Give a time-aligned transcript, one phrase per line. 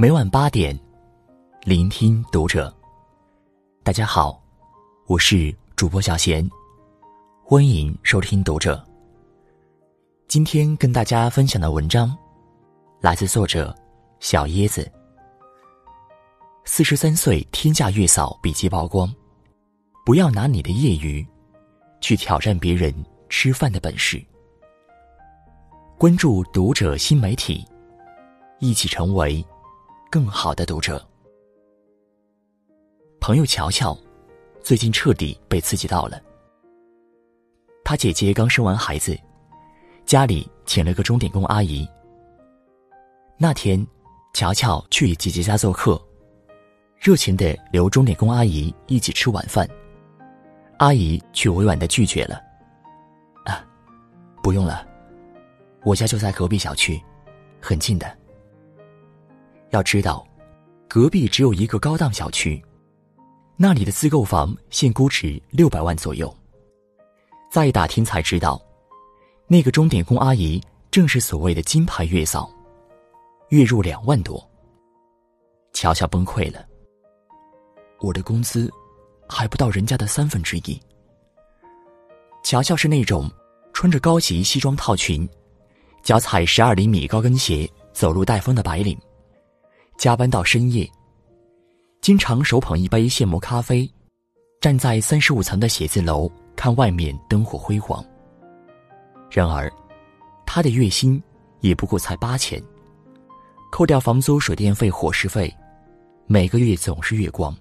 [0.00, 0.74] 每晚八点，
[1.64, 2.74] 聆听读者。
[3.82, 4.42] 大家好，
[5.06, 6.48] 我是主播小贤，
[7.44, 8.82] 欢迎收听读者。
[10.26, 12.16] 今天跟大家分享的文章，
[13.02, 13.76] 来自作者
[14.20, 14.90] 小椰子。
[16.64, 19.14] 四十三岁天价月嫂笔记曝光，
[20.06, 21.22] 不要拿你的业余，
[22.00, 22.90] 去挑战别人
[23.28, 24.18] 吃饭的本事。
[25.98, 27.62] 关注读者新媒体，
[28.60, 29.44] 一起成为
[30.10, 31.00] 更好的读者。
[33.20, 33.96] 朋友乔乔，
[34.60, 36.20] 最近彻底被刺激到了。
[37.84, 39.16] 他姐姐刚生完孩子，
[40.04, 41.88] 家里请了个钟点工阿姨。
[43.38, 43.86] 那天，
[44.34, 46.00] 乔乔去姐姐家做客。
[46.98, 49.66] 热情的留钟点工阿姨一起吃晚饭，
[50.78, 52.34] 阿姨却委婉的拒绝了。
[53.44, 53.64] 啊，
[54.42, 54.84] 不用了，
[55.84, 57.00] 我家就在隔壁小区，
[57.60, 58.19] 很近的。
[59.70, 60.26] 要知道，
[60.88, 62.62] 隔壁只有一个高档小区，
[63.56, 66.32] 那里的自购房现估值六百万左右。
[67.50, 68.60] 再一打听才知道，
[69.46, 72.50] 那个钟点工阿姨正是所谓的金牌月嫂，
[73.48, 74.44] 月入两万多。
[75.72, 76.64] 乔乔崩溃了。
[78.00, 78.68] 我的工资
[79.28, 80.80] 还不到人家的三分之一。
[82.42, 83.30] 乔乔是那种
[83.72, 85.28] 穿着高级西装套裙，
[86.02, 88.98] 脚踩十二厘米高跟鞋走路带风的白领，
[90.00, 90.90] 加班到深夜，
[92.00, 93.86] 经常手捧一杯现磨咖啡，
[94.58, 96.26] 站在三十五层的写字楼
[96.56, 98.02] 看外面灯火辉煌。
[99.30, 99.70] 然而，
[100.46, 101.22] 他的月薪
[101.60, 102.58] 也不过才八千，
[103.70, 105.54] 扣掉房租、水电费、伙食费，
[106.26, 107.54] 每个月总是月光。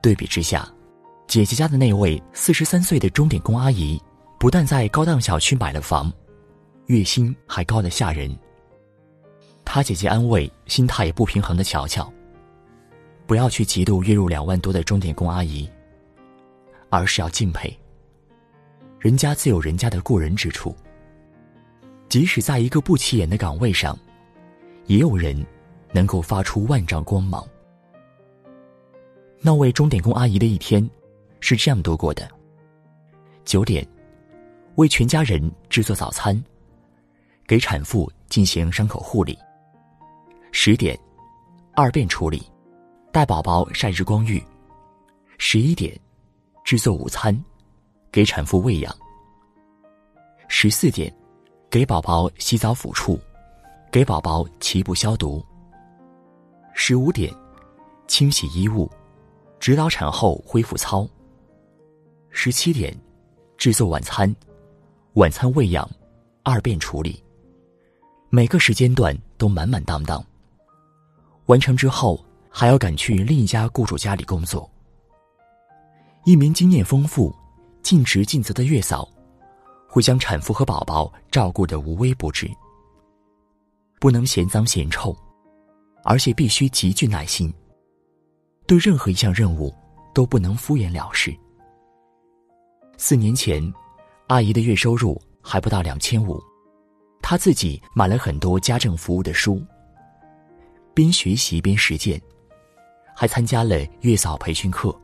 [0.00, 0.72] 对比之下，
[1.26, 4.00] 姐姐家的那位四十三岁的钟点工阿姨，
[4.38, 6.08] 不但在高档小区买了房，
[6.86, 8.32] 月薪还高的吓人。
[9.66, 12.10] 他姐姐安慰心态也不平衡的乔乔
[13.26, 15.68] ：“不要去嫉妒月入两万多的钟点工阿姨，
[16.88, 17.76] 而是要敬佩。
[18.98, 20.74] 人家自有人家的过人之处。
[22.08, 23.98] 即使在一个不起眼的岗位上，
[24.86, 25.44] 也有人
[25.92, 27.46] 能够发出万丈光芒。”
[29.42, 30.88] 那位钟点工阿姨的一天
[31.40, 32.26] 是这样度过的：
[33.44, 33.86] 九点，
[34.76, 36.42] 为全家人制作早餐，
[37.46, 39.34] 给产妇进行伤口护理；
[40.52, 40.98] 十点，
[41.74, 42.42] 二便处理，
[43.12, 44.40] 带宝宝晒日光浴；
[45.38, 45.98] 十一点，
[46.64, 47.38] 制作午餐，
[48.10, 48.90] 给产妇喂养；
[50.48, 51.14] 十四点，
[51.70, 53.20] 给宝宝洗澡抚触，
[53.90, 55.44] 给宝宝脐部消毒；
[56.74, 57.32] 十五点，
[58.06, 58.90] 清洗衣物。
[59.58, 61.08] 指导产后恢复操。
[62.30, 62.94] 十七点，
[63.56, 64.32] 制作晚餐，
[65.14, 65.88] 晚餐喂养，
[66.42, 67.22] 二便处理。
[68.28, 70.24] 每个时间段都满满当当。
[71.46, 74.68] 完成之后，还要赶去另一家雇主家里工作。
[76.24, 77.34] 一名经验丰富、
[77.82, 79.08] 尽职尽责的月嫂，
[79.88, 82.50] 会将产妇和宝宝照顾得无微不至。
[84.00, 85.16] 不能嫌脏嫌臭，
[86.02, 87.52] 而且必须极具耐心。
[88.66, 89.72] 对任何一项任务
[90.12, 91.34] 都不能敷衍了事。
[92.98, 93.72] 四年前，
[94.26, 96.42] 阿姨的月收入还不到两千五，
[97.22, 99.62] 她自己买了很多家政服务的书，
[100.96, 102.18] 边学习边实践，
[103.14, 104.98] 还参加了月嫂培训课。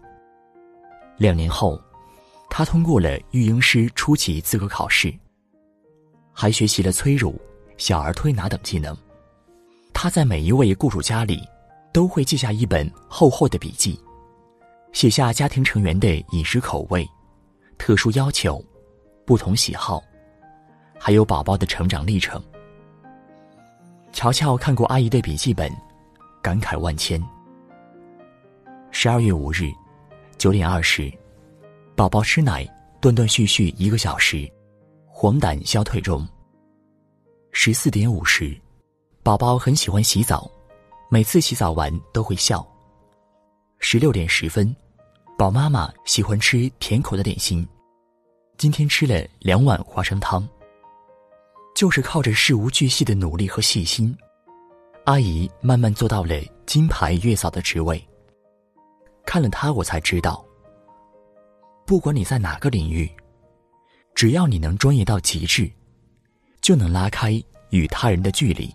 [1.19, 1.79] 两年后，
[2.49, 5.13] 他通过了育婴师初级资格考试，
[6.33, 7.39] 还学习了催乳、
[7.77, 8.97] 小儿推拿等技能。
[9.93, 11.47] 他在每一位雇主家里。
[11.95, 14.01] 都会记下一本厚厚的笔记，
[14.95, 17.07] 写下家庭成员的饮食口味、
[17.77, 18.65] 特殊要求、
[19.27, 20.03] 不同喜好，
[20.99, 22.43] 还有宝宝的成长历程。
[24.13, 25.73] 乔乔看过阿姨的笔记本，
[26.43, 27.21] 感慨万千。
[28.91, 29.73] 十二月五日，
[30.37, 31.11] 九点二十，
[31.97, 32.69] 宝宝吃奶
[33.01, 34.47] 断断续续一个小时，
[35.09, 36.29] 黄疸消退中。
[37.53, 38.55] 十四点五十，
[39.23, 40.49] 宝宝很喜欢洗澡。
[41.09, 42.67] 每次洗澡完都会笑。
[43.79, 44.75] 十六点十分，
[45.39, 47.67] 宝妈妈喜欢吃甜口的点心，
[48.57, 50.47] 今天吃了两碗花生汤。
[51.83, 54.17] 就是靠着事无巨细的努力和细心，
[55.03, 58.01] 阿姨慢慢做到了金牌月嫂的职位。
[59.27, 60.45] 看了她，我才知道，
[61.85, 63.11] 不管你在哪个领域，
[64.15, 65.69] 只要你能专业到极致，
[66.61, 67.33] 就能拉开
[67.71, 68.73] 与他人的距离。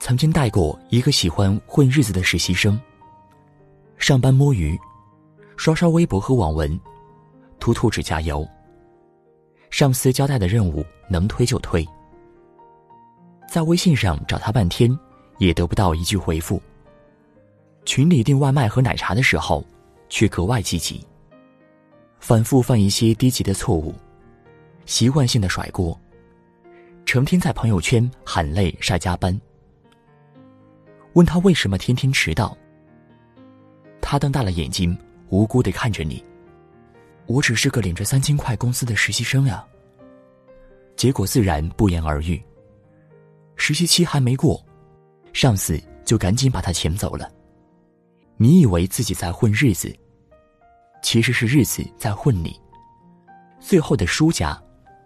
[0.00, 2.76] 曾经带过一个喜欢混日子的实习生。
[3.98, 4.76] 上班摸鱼，
[5.56, 6.76] 刷刷微博和网文，
[7.60, 8.44] 涂涂指甲油。
[9.70, 11.86] 上司交代的任务能推就推。
[13.48, 14.96] 在微信上找他半天，
[15.38, 16.60] 也得不到一句回复。
[17.84, 19.64] 群里订外卖和奶茶的时候，
[20.08, 21.04] 却格外积极。
[22.20, 23.94] 反复犯一些低级的错误，
[24.84, 25.98] 习惯性的甩锅，
[27.06, 29.40] 成天在朋友圈喊累晒加班。
[31.14, 32.56] 问他为什么天天迟到，
[34.02, 34.96] 他瞪大了眼睛，
[35.30, 36.22] 无辜的看着你。
[37.28, 39.64] 我只是个领着三千块工资的实习生呀。
[40.96, 42.42] 结果自然不言而喻。
[43.54, 44.64] 实习期还没过，
[45.32, 47.30] 上司就赶紧把他遣走了。
[48.36, 49.94] 你以为自己在混日子，
[51.02, 52.58] 其实是日子在混你。
[53.60, 54.60] 最后的输家，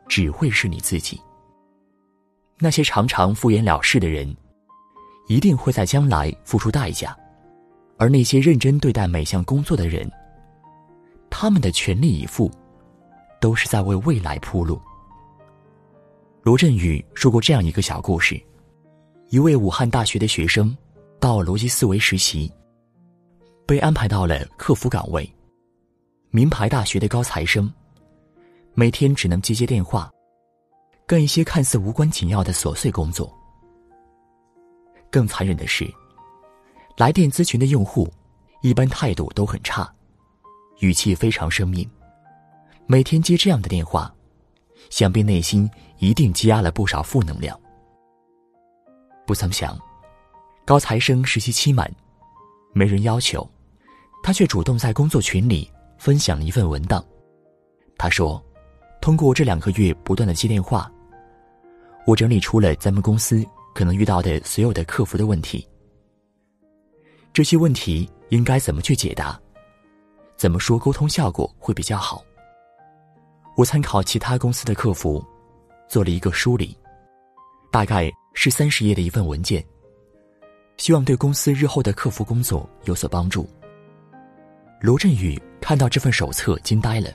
[0.06, 1.20] 只会是你自己。
[2.58, 4.36] 那些常常敷衍了事的人，
[5.26, 7.08] 一定会在将来付出代价；
[7.98, 10.08] 而那些认真对待每项工作的人，
[11.34, 12.50] 他们的全力以赴，
[13.40, 14.78] 都是在为未来铺路。
[16.42, 18.40] 罗振宇说过这样一个小故事：
[19.30, 20.76] 一位武汉大学的学生
[21.18, 22.52] 到逻辑思维实习，
[23.66, 25.28] 被安排到了客服岗位。
[26.30, 27.72] 名牌大学的高材生，
[28.74, 30.10] 每天只能接接电话，
[31.06, 33.34] 干一些看似无关紧要的琐碎工作。
[35.10, 35.90] 更残忍的是，
[36.98, 38.06] 来电咨询的用户
[38.60, 39.90] 一般态度都很差。
[40.82, 41.88] 语气非常生硬，
[42.86, 44.12] 每天接这样的电话，
[44.90, 47.58] 想必内心一定积压了不少负能量。
[49.24, 49.78] 不曾想，
[50.66, 51.88] 高材生实习期满，
[52.72, 53.48] 没人要求，
[54.24, 57.02] 他却主动在工作群里分享了一份文档。
[57.96, 58.44] 他说
[59.00, 60.90] ：“通过这两个月不断的接电话，
[62.08, 65.64] 我整理出了咱们公司可能遇到的所有的客服的问题。
[67.32, 69.40] 这些问题应该怎么去解答？”
[70.36, 72.24] 怎么说沟通效果会比较好？
[73.56, 75.24] 我参考其他公司的客服，
[75.88, 76.76] 做了一个梳理，
[77.70, 79.64] 大概是三十页的一份文件，
[80.78, 83.48] 希望对公司日后的客服工作有所帮助。
[84.80, 87.10] 罗振宇看到这份手册惊呆了，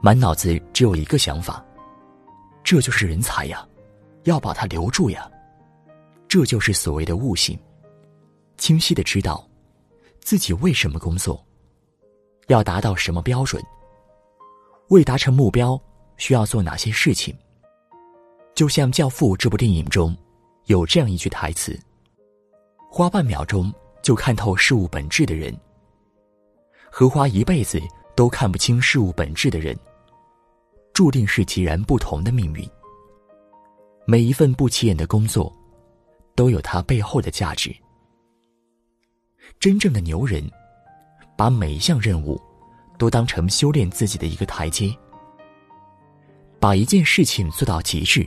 [0.00, 1.64] 满脑子只有一个想法：
[2.62, 3.66] 这就是人才呀，
[4.24, 5.28] 要把他留住呀！
[6.28, 7.58] 这就是所谓的悟性，
[8.58, 9.48] 清晰的知道
[10.20, 11.42] 自己为什么工作。
[12.48, 13.62] 要达到什么标准？
[14.88, 15.80] 为达成目标，
[16.16, 17.34] 需要做哪些事情？
[18.54, 20.16] 就像《教父》这部电影中，
[20.64, 21.78] 有这样一句台词
[22.90, 23.72] ：“花半秒钟
[24.02, 25.54] 就看透事物本质的人，
[26.90, 27.78] 和花一辈子
[28.16, 29.78] 都看不清事物本质的人，
[30.94, 32.66] 注定是截然不同的命运。”
[34.06, 35.54] 每一份不起眼的工作，
[36.34, 37.70] 都有它背后的价值。
[39.60, 40.50] 真正的牛人。
[41.38, 42.36] 把每一项任务
[42.98, 44.92] 都当成修炼自己的一个台阶，
[46.58, 48.26] 把一件事情做到极致，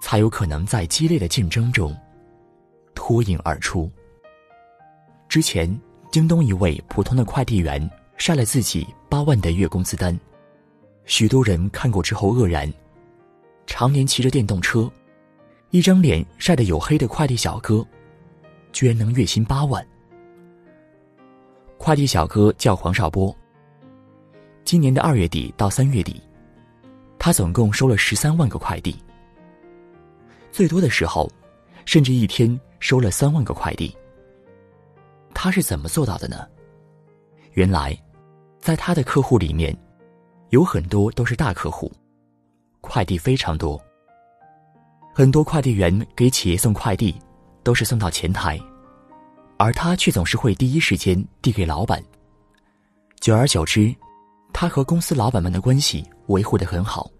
[0.00, 1.94] 才有可能在激烈的竞争中
[2.94, 3.90] 脱颖而出。
[5.28, 5.78] 之前，
[6.10, 7.86] 京东一位普通的快递员
[8.16, 10.18] 晒了自己八万的月工资单，
[11.04, 12.72] 许多人看过之后愕然。
[13.66, 14.90] 常年骑着电动车，
[15.68, 17.86] 一张脸晒得黝黑的快递小哥，
[18.72, 19.86] 居然能月薪八万。
[21.78, 23.34] 快递小哥叫黄少波。
[24.64, 26.20] 今年的二月底到三月底，
[27.18, 28.96] 他总共收了十三万个快递。
[30.50, 31.30] 最多的时候，
[31.84, 33.96] 甚至一天收了三万个快递。
[35.32, 36.48] 他是怎么做到的呢？
[37.52, 37.96] 原来，
[38.58, 39.76] 在他的客户里面，
[40.48, 41.92] 有很多都是大客户，
[42.80, 43.80] 快递非常多。
[45.14, 47.14] 很多快递员给企业送快递，
[47.62, 48.60] 都是送到前台。
[49.58, 52.02] 而他却总是会第一时间递给老板。
[53.20, 53.94] 久而久之，
[54.52, 57.10] 他和公司老板们的关系维护的很好，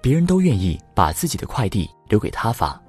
[0.00, 2.80] 别人都愿意把自己的快递留给他发。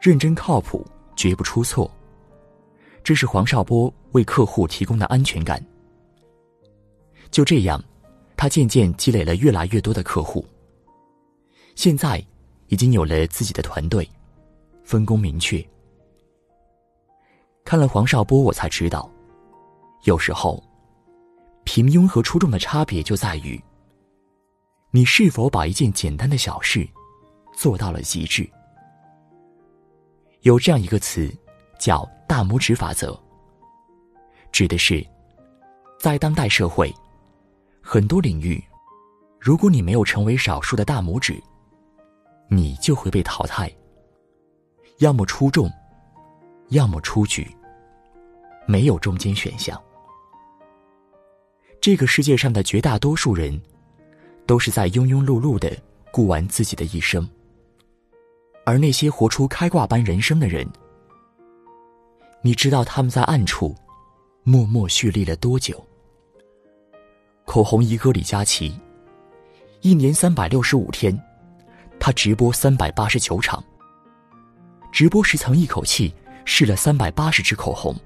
[0.00, 1.90] 认真靠谱，绝不出错，
[3.02, 5.64] 这是黄少波为客户提供的安全感。
[7.30, 7.82] 就这样，
[8.36, 10.44] 他渐渐积累了越来越多的客户。
[11.74, 12.22] 现在，
[12.68, 14.08] 已经有了自己的团队，
[14.84, 15.64] 分工明确。
[17.70, 19.08] 看了黄少波，我才知道，
[20.02, 20.60] 有时候，
[21.62, 23.62] 平庸和出众的差别就在于，
[24.90, 26.84] 你是否把一件简单的小事
[27.54, 28.50] 做到了极致。
[30.40, 31.32] 有这样一个词，
[31.78, 33.16] 叫“大拇指法则”，
[34.50, 35.06] 指的是，
[35.96, 36.92] 在当代社会，
[37.80, 38.60] 很多领域，
[39.38, 41.40] 如果你没有成为少数的大拇指，
[42.48, 43.72] 你就会被淘汰，
[44.98, 45.70] 要么出众。
[46.70, 47.50] 要么出局，
[48.70, 49.76] 没有中间选项。
[51.80, 53.60] 这个世界上的绝大多数人，
[54.46, 55.76] 都是在庸庸碌碌的
[56.12, 57.28] 过完自己的一生。
[58.64, 60.64] 而那些活出开挂般人生的人，
[62.42, 63.74] 你知道他们在暗处
[64.44, 65.84] 默默蓄力了多久？
[67.46, 68.78] 口红一哥李佳琦，
[69.80, 71.18] 一年三百六十五天，
[71.98, 73.64] 他直播三百八十九场。
[74.92, 77.96] 直播时曾一口气试了三百八十支口红，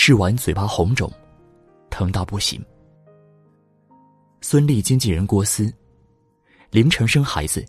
[0.00, 1.12] 试完嘴巴红肿，
[1.90, 2.64] 疼到不行。
[4.40, 5.70] 孙俪经纪人郭思，
[6.70, 7.66] 凌晨生孩子，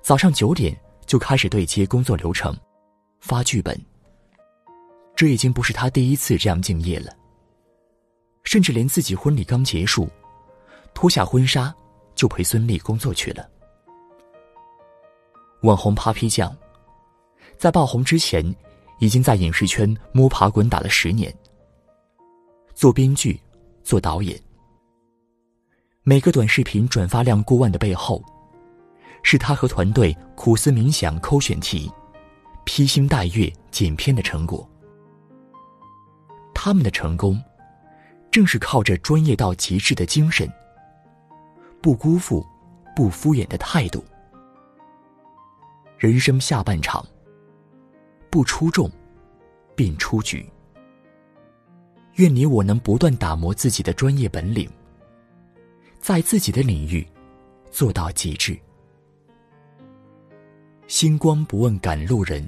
[0.00, 0.74] 早上九点
[1.06, 2.56] 就开始对接工作流程，
[3.18, 3.76] 发剧本。
[5.16, 7.12] 这已经不是他第一次这样敬业了。
[8.44, 10.08] 甚至连自己婚礼刚结束，
[10.94, 11.74] 脱下婚纱
[12.14, 13.50] 就陪孙俪工作去了。
[15.62, 16.56] 网红 Papi 酱，
[17.58, 18.54] 在爆红之前，
[19.00, 21.36] 已经在影视圈摸爬滚打了十年，
[22.80, 23.38] 做编剧，
[23.84, 24.40] 做导演。
[26.02, 28.24] 每个短视频转发量过万的背后，
[29.22, 31.92] 是他和团队苦思冥想、抠选题、
[32.64, 34.66] 披星戴月剪片的成果。
[36.54, 37.38] 他们的成功，
[38.30, 40.50] 正是靠着专业到极致的精神，
[41.82, 42.42] 不辜负、
[42.96, 44.02] 不敷衍的态度。
[45.98, 47.06] 人生下半场，
[48.30, 48.90] 不出众，
[49.76, 50.50] 便出局。
[52.16, 54.68] 愿你我能不断打磨自己的专业本领，
[55.98, 57.06] 在自己的领域
[57.70, 58.58] 做到极致。
[60.86, 62.46] 星光不问赶路人，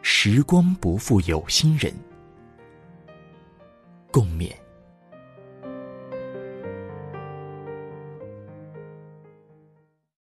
[0.00, 1.92] 时光不负有心人。
[4.10, 4.52] 共勉。